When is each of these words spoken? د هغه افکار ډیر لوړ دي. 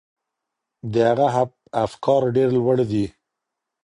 د 0.93 0.95
هغه 1.23 1.43
افکار 1.85 2.21
ډیر 2.35 2.47
لوړ 2.57 2.77
دي. 2.91 3.05